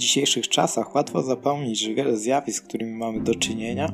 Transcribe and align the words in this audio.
dzisiejszych 0.00 0.48
czasach 0.48 0.94
łatwo 0.94 1.22
zapomnieć, 1.22 1.78
że 1.78 1.94
wiele 1.94 2.16
zjawisk, 2.16 2.64
z 2.64 2.68
którymi 2.68 2.92
mamy 2.92 3.20
do 3.20 3.34
czynienia, 3.34 3.92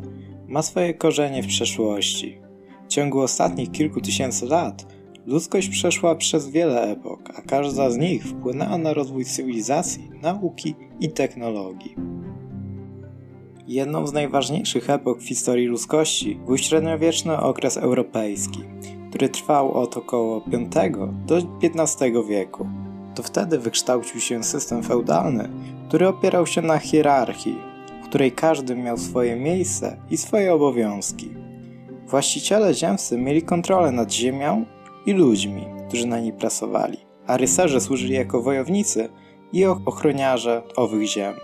ma 0.49 0.63
swoje 0.63 0.95
korzenie 0.95 1.43
w 1.43 1.47
przeszłości. 1.47 2.39
W 2.85 2.89
ciągu 2.89 3.21
ostatnich 3.21 3.71
kilku 3.71 4.01
tysięcy 4.01 4.47
lat 4.47 4.87
ludzkość 5.27 5.69
przeszła 5.69 6.15
przez 6.15 6.49
wiele 6.49 6.83
epok, 6.83 7.31
a 7.39 7.43
każda 7.43 7.91
z 7.91 7.97
nich 7.97 8.25
wpłynęła 8.25 8.79
na 8.79 8.95
rozwój 8.95 9.25
cywilizacji, 9.25 10.11
nauki 10.23 10.75
i 11.01 11.09
technologii. 11.09 11.95
Jedną 13.67 14.07
z 14.07 14.13
najważniejszych 14.13 14.91
epok 14.91 15.21
w 15.21 15.29
historii 15.29 15.67
ludzkości 15.67 16.41
był 16.47 16.59
średniowieczny 16.59 17.41
okres 17.41 17.77
europejski, 17.77 18.61
który 19.09 19.29
trwał 19.29 19.73
od 19.73 19.97
około 19.97 20.41
V 20.41 20.69
do 21.27 21.39
XV 21.63 22.29
wieku. 22.29 22.69
To 23.15 23.23
wtedy 23.23 23.59
wykształcił 23.59 24.21
się 24.21 24.45
system 24.45 24.83
feudalny, 24.83 25.49
który 25.89 26.09
opierał 26.09 26.47
się 26.47 26.63
na 26.63 26.79
hierarchii, 26.79 27.59
w 28.03 28.09
której 28.09 28.33
każdy 28.33 28.77
miał 28.77 28.99
swoje 28.99 29.37
miejsce 29.37 29.97
i 30.11 30.17
swoje 30.17 30.55
obowiązki. 30.55 31.31
Właściciele 32.07 32.75
ziemscy 32.75 33.19
mieli 33.19 33.43
kontrolę 33.43 33.93
nad 33.93 34.13
ziemią 34.13 34.65
i 35.07 35.13
ludźmi, 35.13 35.67
którzy 35.89 36.07
na 36.07 36.21
niej 36.21 36.33
pracowali, 36.33 36.99
a 37.27 37.37
rycerze 37.37 37.81
służyli 37.81 38.15
jako 38.15 38.43
wojownicy 38.43 39.09
i 39.53 39.65
ochroniarze 39.65 40.63
owych 40.77 41.07
ziem. 41.07 41.35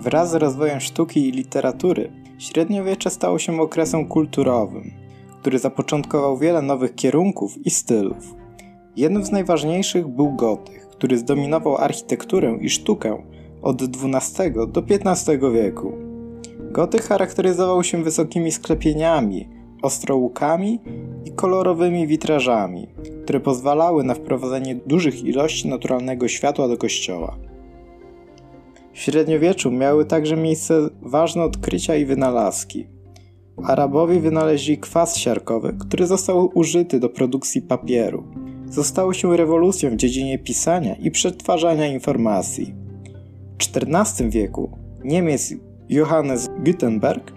Wraz 0.00 0.30
z 0.30 0.34
rozwojem 0.34 0.80
sztuki 0.80 1.28
i 1.28 1.32
literatury, 1.32 2.12
średniowiecze 2.38 3.10
stało 3.10 3.38
się 3.38 3.60
okresem 3.60 4.08
kulturowym, 4.08 4.90
który 5.40 5.58
zapoczątkował 5.58 6.38
wiele 6.38 6.62
nowych 6.62 6.94
kierunków 6.94 7.66
i 7.66 7.70
stylów. 7.70 8.34
Jednym 8.96 9.24
z 9.24 9.30
najważniejszych 9.30 10.08
był 10.08 10.32
gotych, 10.32 10.88
który 10.88 11.18
zdominował 11.18 11.76
architekturę 11.76 12.58
i 12.60 12.70
sztukę 12.70 13.22
od 13.66 13.82
XII 13.82 14.52
do 14.68 14.82
XV 14.90 15.52
wieku. 15.52 15.92
Gotyk 16.72 17.02
charakteryzował 17.02 17.84
się 17.84 18.02
wysokimi 18.02 18.52
sklepieniami, 18.52 19.48
ostrołukami 19.82 20.80
i 21.24 21.30
kolorowymi 21.32 22.06
witrażami, 22.06 22.88
które 23.22 23.40
pozwalały 23.40 24.04
na 24.04 24.14
wprowadzenie 24.14 24.74
dużych 24.74 25.24
ilości 25.24 25.68
naturalnego 25.68 26.28
światła 26.28 26.68
do 26.68 26.76
kościoła. 26.76 27.36
W 28.92 28.98
średniowieczu 28.98 29.70
miały 29.70 30.04
także 30.04 30.36
miejsce 30.36 30.88
ważne 31.02 31.42
odkrycia 31.42 31.96
i 31.96 32.04
wynalazki. 32.04 32.86
Arabowie 33.64 34.20
wynaleźli 34.20 34.78
kwas 34.78 35.16
siarkowy, 35.16 35.76
który 35.80 36.06
został 36.06 36.50
użyty 36.54 37.00
do 37.00 37.08
produkcji 37.08 37.62
papieru. 37.62 38.24
Zostało 38.70 39.12
się 39.12 39.36
rewolucją 39.36 39.90
w 39.90 39.96
dziedzinie 39.96 40.38
pisania 40.38 40.94
i 40.94 41.10
przetwarzania 41.10 41.86
informacji. 41.86 42.85
XIV 43.58 44.30
wieku 44.30 44.70
Niemiec 45.04 45.54
Johannes 45.88 46.50
Gutenberg 46.64 47.32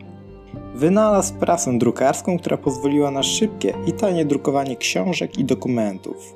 wynalazł 0.75 1.34
prasę 1.34 1.78
drukarską, 1.78 2.38
która 2.38 2.58
pozwoliła 2.58 3.12
na 3.12 3.23
szybkie 3.23 3.73
i 3.88 3.94
tanie 3.94 4.25
drukowanie 4.25 4.75
książek 4.75 5.38
i 5.38 5.45
dokumentów. 5.45 6.36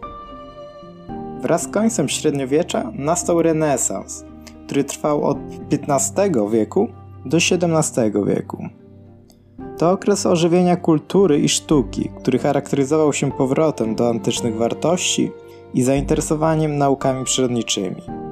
Wraz 1.41 1.63
z 1.63 1.67
końcem 1.67 2.09
średniowiecza 2.09 2.91
nastał 2.95 3.41
renesans, 3.41 4.25
który 4.65 4.83
trwał 4.83 5.23
od 5.23 5.37
XV 5.71 6.31
wieku 6.51 6.87
do 7.25 7.37
XVII 7.37 8.11
wieku. 8.27 8.67
To 9.77 9.91
okres 9.91 10.25
ożywienia 10.25 10.75
kultury 10.75 11.39
i 11.39 11.49
sztuki, 11.49 12.09
który 12.21 12.39
charakteryzował 12.39 13.13
się 13.13 13.31
powrotem 13.31 13.95
do 13.95 14.09
antycznych 14.09 14.55
wartości 14.55 15.31
i 15.73 15.83
zainteresowaniem 15.83 16.77
naukami 16.77 17.25
przyrodniczymi. 17.25 18.22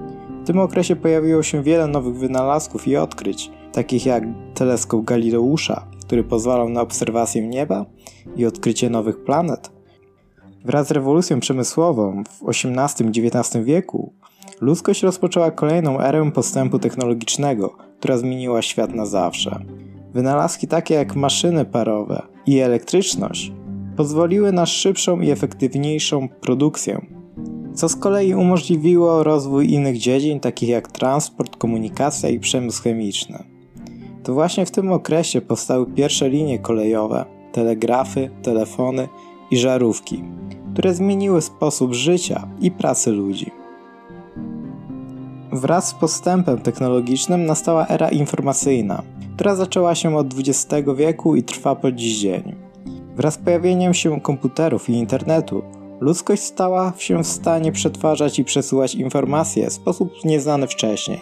W 0.42 0.48
tym 0.48 0.60
okresie 0.60 0.96
pojawiło 0.96 1.44
się 1.44 1.64
wiele 1.64 1.88
nowych 1.88 2.18
wynalazków 2.18 2.88
i 2.88 2.98
odkryć, 2.98 3.52
takich 3.72 4.06
jak 4.06 4.24
teleskop 4.54 5.04
Galileusza, 5.04 5.88
który 6.06 6.24
pozwalał 6.24 6.70
na 6.70 6.82
obserwację 6.82 7.48
nieba 7.48 7.86
i 8.36 8.46
odkrycie 8.46 8.90
nowych 8.90 9.24
planet. 9.24 9.72
Wraz 10.66 10.88
z 10.88 10.92
rewolucją 10.92 11.40
przemysłową 11.40 12.24
w 12.24 12.50
XVIII-XIX 12.50 13.66
wieku 13.66 14.14
ludzkość 14.62 15.04
rozpoczęła 15.04 15.52
kolejną 15.52 16.00
erę 16.00 16.32
postępu 16.32 16.80
technologicznego, 16.80 17.76
która 18.00 18.18
zmieniła 18.18 18.62
świat 18.62 18.96
na 18.96 19.06
zawsze. 19.06 19.60
Wynalazki 20.14 20.68
takie 20.68 20.94
jak 20.94 21.16
maszyny 21.16 21.66
parowe 21.66 22.22
i 22.46 22.60
elektryczność 22.60 23.52
pozwoliły 23.98 24.52
na 24.52 24.66
szybszą 24.66 25.20
i 25.20 25.32
efektywniejszą 25.32 26.30
produkcję, 26.30 27.21
co 27.76 27.90
z 27.90 27.96
kolei 27.96 28.34
umożliwiło 28.34 29.24
rozwój 29.24 29.74
innych 29.74 29.98
dziedzin 29.98 30.40
takich 30.40 30.70
jak 30.70 30.92
transport, 30.92 31.58
komunikacja 31.58 32.30
i 32.30 32.40
przemysł 32.40 32.84
chemiczny. 32.84 33.44
To 34.24 34.34
właśnie 34.34 34.66
w 34.66 34.72
tym 34.72 34.92
okresie 34.92 35.42
powstały 35.42 35.86
pierwsze 35.86 36.30
linie 36.30 36.60
kolejowe, 36.60 37.26
telegrafy, 37.52 38.30
telefony 38.42 39.08
i 39.52 39.58
żarówki, 39.58 40.24
które 40.74 40.94
zmieniły 40.94 41.42
sposób 41.42 41.94
życia 41.94 42.48
i 42.62 42.72
pracy 42.72 43.12
ludzi. 43.12 43.52
Wraz 45.52 45.88
z 45.88 45.94
postępem 45.94 46.60
technologicznym 46.60 47.46
nastała 47.46 47.88
era 47.88 48.10
informacyjna, 48.10 49.04
która 49.36 49.56
zaczęła 49.56 49.96
się 49.96 50.18
od 50.18 50.28
XX 50.34 50.90
wieku 50.96 51.36
i 51.36 51.44
trwa 51.44 51.76
po 51.76 51.92
dziś 51.92 52.20
dzień. 52.20 52.56
Wraz 53.16 53.34
z 53.34 53.38
pojawieniem 53.38 53.94
się 53.94 54.22
komputerów 54.22 54.90
i 54.90 54.94
internetu, 54.94 55.62
ludzkość 56.02 56.44
stała 56.44 56.94
się 56.98 57.24
w 57.24 57.28
stanie 57.28 57.72
przetwarzać 57.72 58.40
i 58.40 58.44
przesyłać 58.44 58.96
informacje 58.96 59.70
w 59.70 59.74
sposób 59.74 60.26
nieznany 60.26 60.68
wcześniej. 60.68 61.20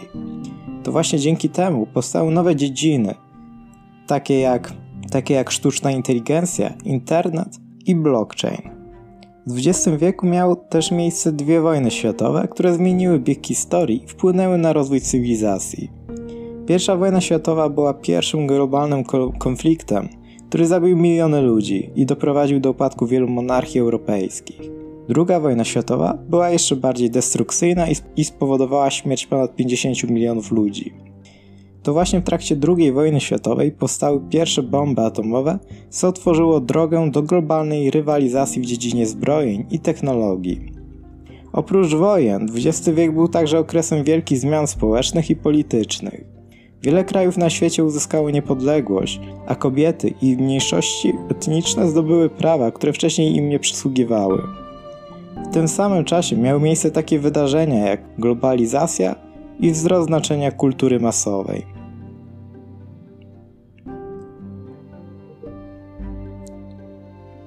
To 0.82 0.92
właśnie 0.92 1.18
dzięki 1.18 1.48
temu 1.48 1.86
powstały 1.86 2.30
nowe 2.30 2.56
dziedziny, 2.56 3.14
takie 4.06 4.40
jak, 4.40 4.72
takie 5.10 5.34
jak 5.34 5.50
sztuczna 5.50 5.90
inteligencja, 5.90 6.72
internet 6.84 7.48
i 7.86 7.94
blockchain. 7.94 8.70
W 9.46 9.58
XX 9.58 9.88
wieku 9.98 10.26
miały 10.26 10.56
też 10.68 10.90
miejsce 10.90 11.32
dwie 11.32 11.60
wojny 11.60 11.90
światowe, 11.90 12.48
które 12.50 12.74
zmieniły 12.74 13.18
bieg 13.18 13.46
historii 13.46 14.04
i 14.04 14.06
wpłynęły 14.06 14.58
na 14.58 14.72
rozwój 14.72 15.00
cywilizacji. 15.00 15.90
Pierwsza 16.66 16.96
wojna 16.96 17.20
światowa 17.20 17.68
była 17.68 17.94
pierwszym 17.94 18.46
globalnym 18.46 19.04
konfliktem, 19.38 20.08
który 20.50 20.66
zabił 20.66 20.96
miliony 20.96 21.42
ludzi 21.42 21.90
i 21.96 22.06
doprowadził 22.06 22.60
do 22.60 22.70
upadku 22.70 23.06
wielu 23.06 23.28
monarchii 23.28 23.80
europejskich. 23.80 24.60
Druga 25.08 25.40
wojna 25.40 25.64
światowa 25.64 26.18
była 26.28 26.50
jeszcze 26.50 26.76
bardziej 26.76 27.10
destrukcyjna 27.10 27.86
i 28.16 28.24
spowodowała 28.24 28.90
śmierć 28.90 29.26
ponad 29.26 29.56
50 29.56 30.10
milionów 30.10 30.52
ludzi. 30.52 30.94
To 31.82 31.92
właśnie 31.92 32.20
w 32.20 32.24
trakcie 32.24 32.56
II 32.68 32.92
wojny 32.92 33.20
światowej 33.20 33.72
powstały 33.72 34.20
pierwsze 34.30 34.62
bomby 34.62 35.02
atomowe, 35.02 35.58
co 35.90 36.08
otworzyło 36.08 36.60
drogę 36.60 37.10
do 37.10 37.22
globalnej 37.22 37.90
rywalizacji 37.90 38.62
w 38.62 38.66
dziedzinie 38.66 39.06
zbrojeń 39.06 39.66
i 39.70 39.78
technologii. 39.78 40.72
Oprócz 41.52 41.94
wojen, 41.94 42.48
XX 42.54 42.88
wiek 42.88 43.14
był 43.14 43.28
także 43.28 43.58
okresem 43.58 44.04
wielkich 44.04 44.38
zmian 44.38 44.66
społecznych 44.66 45.30
i 45.30 45.36
politycznych. 45.36 46.29
Wiele 46.82 47.04
krajów 47.04 47.36
na 47.36 47.50
świecie 47.50 47.84
uzyskało 47.84 48.30
niepodległość, 48.30 49.20
a 49.46 49.54
kobiety 49.54 50.14
i 50.22 50.36
mniejszości 50.36 51.12
etniczne 51.30 51.88
zdobyły 51.88 52.28
prawa, 52.28 52.70
które 52.70 52.92
wcześniej 52.92 53.36
im 53.36 53.48
nie 53.48 53.58
przysługiwały. 53.58 54.42
W 55.50 55.52
tym 55.52 55.68
samym 55.68 56.04
czasie 56.04 56.36
miały 56.36 56.60
miejsce 56.60 56.90
takie 56.90 57.18
wydarzenia 57.18 57.88
jak 57.88 58.00
globalizacja 58.18 59.14
i 59.60 59.70
wzrost 59.70 60.06
znaczenia 60.06 60.52
kultury 60.52 61.00
masowej. 61.00 61.66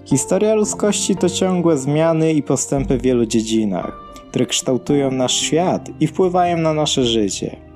Historia 0.06 0.56
ludzkości 0.56 1.16
to 1.16 1.30
ciągłe 1.30 1.78
zmiany 1.78 2.34
i 2.34 2.44
postępy 2.44 2.98
w 2.98 3.02
wielu 3.02 3.26
dziedzinach, 3.26 4.00
które 4.30 4.46
kształtują 4.46 5.12
nasz 5.12 5.34
świat 5.34 5.90
i 6.00 6.08
wpływają 6.08 6.58
na 6.58 6.74
nasze 6.74 7.04
życie. 7.06 7.73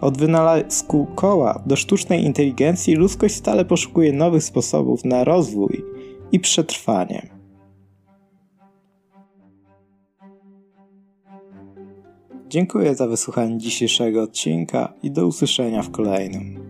Od 0.00 0.18
wynalazku 0.18 1.06
koła 1.14 1.62
do 1.66 1.76
sztucznej 1.76 2.24
inteligencji 2.24 2.94
ludzkość 2.94 3.34
stale 3.34 3.64
poszukuje 3.64 4.12
nowych 4.12 4.44
sposobów 4.44 5.04
na 5.04 5.24
rozwój 5.24 5.84
i 6.32 6.40
przetrwanie. 6.40 7.28
Dziękuję 12.48 12.94
za 12.94 13.06
wysłuchanie 13.06 13.58
dzisiejszego 13.58 14.22
odcinka 14.22 14.92
i 15.02 15.10
do 15.10 15.26
usłyszenia 15.26 15.82
w 15.82 15.90
kolejnym. 15.90 16.67